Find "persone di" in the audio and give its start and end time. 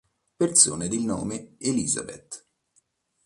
0.35-1.05